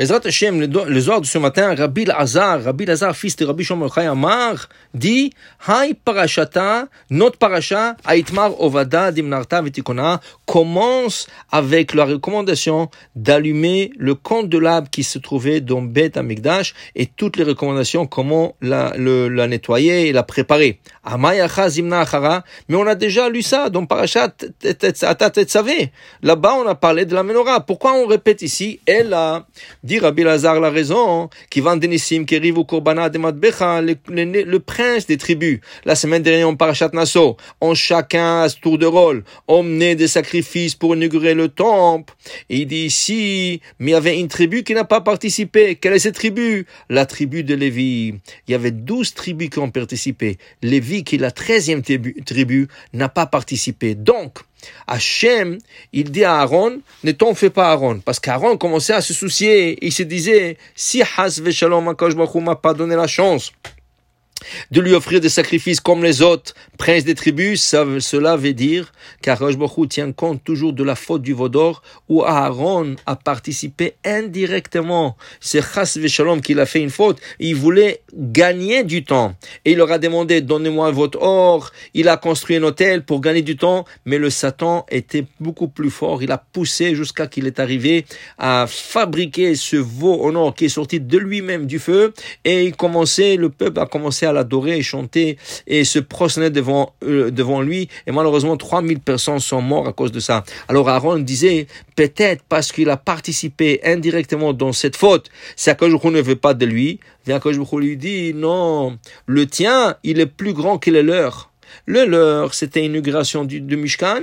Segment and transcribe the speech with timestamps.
[0.00, 3.98] Bezrat Hashem, le soir de ce matin, Rabbi Lazar, Rabbi Lazar, fils de Rabbi Shomor
[3.98, 5.30] Amar, dit,
[5.68, 14.88] Hai parashata, notre parasha, Aitmar Ovada Dimnarta Vitikona, commence avec la recommandation d'allumer le candelable
[14.88, 20.08] qui se trouvait dans Bet Amigdash et toutes les recommandations comment la, le, la nettoyer
[20.08, 20.80] et la préparer.
[21.12, 24.32] Mais on a déjà lu ça dans Parashat
[25.02, 25.32] Atat
[26.22, 27.60] Là-bas, on a parlé de la menorah.
[27.60, 28.80] Pourquoi on répète ici?
[28.86, 29.46] Elle a,
[29.90, 34.58] dit Rabbi Lazar la raison, qui vend Denissim, qui arrive au Korbana de Matbecha, le,
[34.58, 35.58] prince des tribus.
[35.84, 40.06] La semaine dernière, on Parashat Nassau, on chacun à ce tour de rôle, emmené des
[40.06, 42.14] sacrifices pour inaugurer le temple.
[42.48, 45.74] Et il dit ici, mais il y avait une tribu qui n'a pas participé.
[45.74, 46.66] Quelle est cette tribu?
[46.88, 48.14] La tribu de Lévi.
[48.46, 50.38] Il y avait douze tribus qui ont participé.
[50.62, 53.96] Lévi, qui est la treizième tribu, n'a pas participé.
[53.96, 54.38] Donc,
[54.86, 55.58] Hachem,
[55.92, 59.78] il dit à Aaron, ne t'en fais pas Aaron, parce qu'Aaron commençait à se soucier,
[59.84, 63.52] il se disait, si Has Veshalom Akash m'a pas donné la chance
[64.70, 69.56] de lui offrir des sacrifices comme les autres princes des tribus, cela veut dire qu'Arosh
[69.88, 75.16] tient compte toujours de la faute du Vaudor où Aaron a participé indirectement.
[75.40, 77.18] C'est Chas Veshalom qu'il a fait une faute.
[77.38, 79.34] Il voulait gagner du temps.
[79.64, 81.70] Et il leur a demandé, donnez-moi votre or.
[81.94, 85.90] Il a construit un hôtel pour gagner du temps, mais le Satan était beaucoup plus
[85.90, 86.22] fort.
[86.22, 88.06] Il a poussé jusqu'à qu'il est arrivé
[88.38, 92.12] à fabriquer ce veau en or qui est sorti de lui-même du feu
[92.44, 96.94] et il commençait, le peuple a commencé à l'adorer et chanter et se prosterner devant,
[97.04, 97.88] euh, devant lui.
[98.06, 100.44] Et malheureusement, 3000 personnes sont mortes à cause de ça.
[100.68, 106.08] Alors Aaron disait, peut-être parce qu'il a participé indirectement dans cette faute, c'est que je
[106.08, 107.00] ne veut pas de lui.
[107.26, 111.50] Que je lui dit, non, le tien, il est plus grand que le leur.
[111.86, 114.22] Le leur, c'était l'inauguration du, du Mishkan.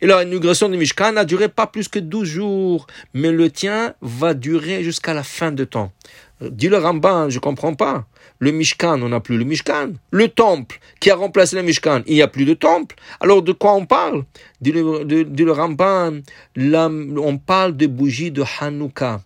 [0.00, 4.34] Et l'inauguration du Mishkan n'a duré pas plus que 12 jours, mais le tien va
[4.34, 5.92] durer jusqu'à la fin de temps.
[6.40, 8.06] Dis le Ramban, je comprends pas.
[8.38, 9.92] Le Mishkan, on n'a plus le Mishkan.
[10.10, 12.96] Le temple qui a remplacé le Mishkan, il n'y a plus de temple.
[13.20, 14.24] Alors de quoi on parle?
[14.62, 16.20] Dit le, Ramban,
[16.56, 19.20] on parle de bougies de Hanouka.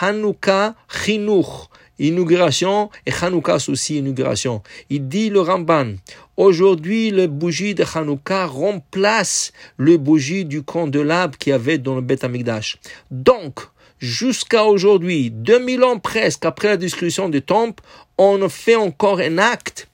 [0.00, 1.68] Hanouka, Chinuch,
[1.98, 4.62] inauguration, et Hanouka aussi inauguration.
[4.90, 5.94] Il dit le Ramban,
[6.36, 12.00] aujourd'hui les bougies de Hanouka remplacent les bougies du candelable qu'il y avait dans le
[12.00, 12.78] Beth Amikdash.
[13.10, 13.60] Donc,
[13.98, 17.82] jusqu'à aujourd'hui, 2000 ans presque après la destruction du temple,
[18.18, 19.88] on fait encore un acte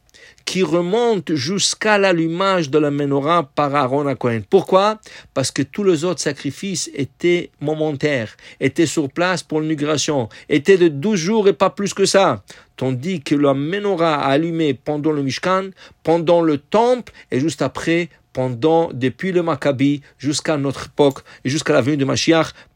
[0.51, 4.41] qui remonte jusqu'à l'allumage de la menorah par Aaron à Cohen.
[4.51, 4.99] Pourquoi?
[5.33, 10.89] Parce que tous les autres sacrifices étaient momentaires, étaient sur place pour l'inauguration, étaient de
[10.89, 12.43] 12 jours et pas plus que ça.
[12.77, 15.71] Tandis que la menorah allumée pendant le Mishkan,
[16.03, 21.75] pendant le temple et juste après pendant, depuis le Maccabi jusqu'à notre époque et jusqu'à
[21.75, 22.07] la venue de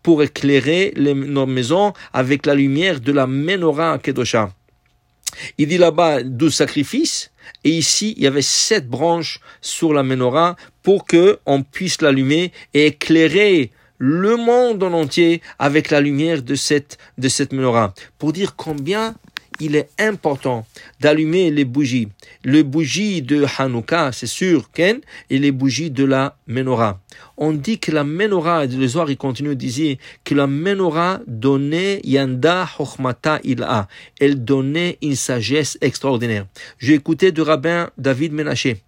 [0.00, 4.52] pour éclairer nos maisons avec la lumière de la menorah Kedosha.
[5.58, 7.30] Il dit là-bas douze sacrifices
[7.64, 12.52] et ici il y avait sept branches sur la menorah pour que on puisse l'allumer
[12.72, 17.94] et éclairer le monde en entier avec la lumière de cette, de cette menorah.
[18.18, 19.14] Pour dire combien
[19.60, 20.66] il est important
[21.00, 22.08] d'allumer les bougies.
[22.44, 25.00] Les bougies de Hanouka, c'est sûr, Ken,
[25.30, 27.00] et les bougies de la menorah.
[27.36, 32.00] On dit que la menorah, le soir il continue de dire que la menorah donnait
[32.04, 33.88] yanda chokhmata il'a.
[34.20, 36.46] Elle donnait une sagesse extraordinaire.
[36.78, 38.82] J'ai écouté de rabbin David Menaché,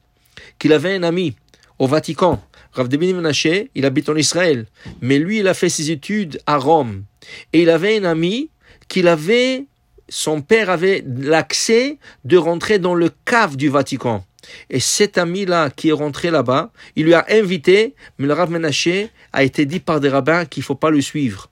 [0.58, 1.36] qu'il avait un ami
[1.78, 2.42] au Vatican.
[2.72, 4.66] Rav David Menaché, il habite en Israël,
[5.00, 7.04] mais lui, il a fait ses études à Rome.
[7.52, 8.50] Et il avait un ami
[8.88, 9.64] qu'il avait
[10.08, 14.24] son père avait l'accès de rentrer dans le cave du Vatican.
[14.70, 19.10] Et cet ami-là qui est rentré là-bas, il lui a invité, mais le Rav Menaché
[19.32, 21.50] a été dit par des rabbins qu'il faut pas le suivre.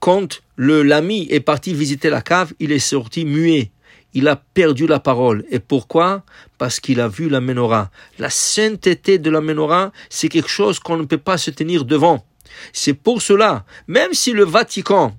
[0.00, 3.70] Quand le l'ami est parti visiter la cave, il est sorti muet.
[4.14, 5.46] Il a perdu la parole.
[5.50, 6.24] Et pourquoi?
[6.58, 7.90] Parce qu'il a vu la menorah.
[8.18, 12.26] La sainteté de la menorah, c'est quelque chose qu'on ne peut pas se tenir devant.
[12.74, 15.16] C'est pour cela, même si le Vatican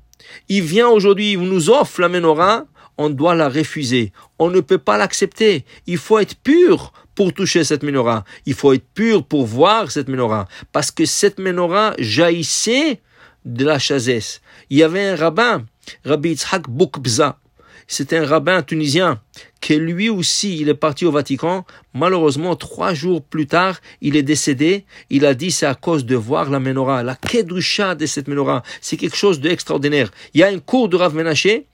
[0.50, 2.66] il vient aujourd'hui, il nous offre la menorah,
[2.98, 4.12] on doit la refuser.
[4.40, 5.66] On ne peut pas l'accepter.
[5.88, 8.24] Il faut être pur pour toucher cette menorah.
[8.46, 10.48] Il faut être pur pour voir cette menorah.
[10.72, 13.02] Parce que cette menorah jaillissait
[13.46, 14.42] de la chazesse.
[14.70, 15.66] Il y avait un rabbin,
[16.06, 17.40] Rabbi Yitzhak Boukbza.
[17.88, 19.20] C'était un rabbin tunisien
[19.64, 21.66] que lui aussi, il est parti au Vatican.
[21.94, 24.84] Malheureusement, trois jours plus tard, il est décédé.
[25.10, 28.62] Il a dit c'est à cause de voir la menorah, la kedusha de cette menorah.
[28.82, 30.12] C'est quelque chose d'extraordinaire.
[30.34, 31.68] Il y a un cours de Rav Menaché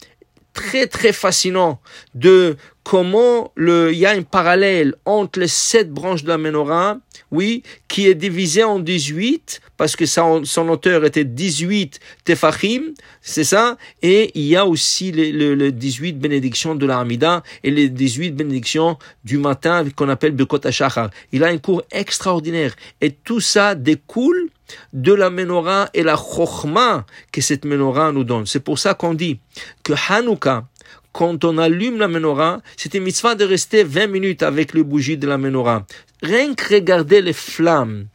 [0.53, 1.81] très très fascinant
[2.13, 2.57] de
[2.89, 6.97] comment le, il y a un parallèle entre les sept branches de la menorah,
[7.29, 13.43] oui, qui est divisé en 18, parce que son, son auteur était 18 tefachim, c'est
[13.43, 17.89] ça, et il y a aussi les, les, 18 bénédictions de la Hamida et les
[17.89, 21.11] 18 bénédictions du matin qu'on appelle Bekot HaShachar.
[21.31, 24.49] Il a un cours extraordinaire, et tout ça découle
[24.93, 28.47] de la menorah et la chokhmah que cette menorah nous donne.
[28.47, 29.39] C'est pour ça qu'on dit
[29.83, 30.65] que Hanouka,
[31.11, 35.17] quand on allume la menorah, c'est une mitzvah de rester 20 minutes avec les bougies
[35.17, 35.85] de la menorah.
[36.21, 38.07] Rien que regarder les flammes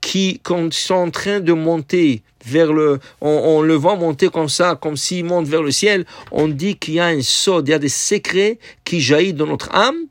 [0.00, 0.40] qui,
[0.70, 5.24] sont en train de monter vers le, on, le voit monter comme ça, comme s'ils
[5.24, 7.88] montent vers le ciel, on dit qu'il y a un saut, il y a des
[7.88, 10.06] secrets qui jaillissent dans notre âme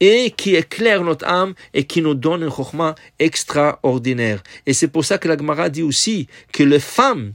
[0.00, 4.42] et qui éclairent notre âme et qui nous donnent un chokma extraordinaire.
[4.66, 7.34] Et c'est pour ça que la Gemara dit aussi que les femmes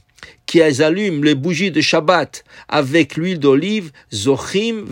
[0.54, 4.86] qui allument les bougies de Shabbat avec l'huile d'olive, Zochim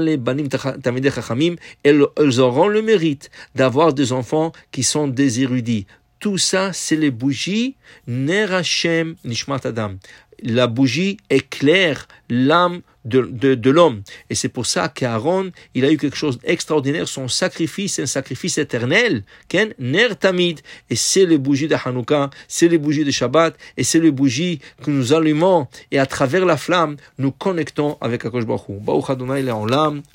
[0.00, 2.02] les banim chachamim, elles
[2.40, 5.86] auront le mérite d'avoir des enfants qui sont des érudits.
[6.20, 7.76] Tout ça, c'est les bougies
[8.06, 9.96] Ner Hashem Nishmat Adam.
[10.42, 14.02] La bougie éclaire l'âme de, de, l'homme.
[14.30, 17.08] Et c'est pour ça qu'Aaron, il a eu quelque chose d'extraordinaire.
[17.08, 19.24] Son sacrifice, un sacrifice éternel.
[19.48, 20.60] Ken Ner Tamid.
[20.90, 24.60] Et c'est les bougies de Hanouka, c'est les bougies de Shabbat, et c'est les bougies
[24.82, 25.68] que nous allumons.
[25.90, 28.80] Et à travers la flamme, nous connectons avec Akosh Baruch.
[28.80, 29.48] Baruch Adonai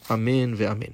[0.10, 0.94] Amen ve Amen.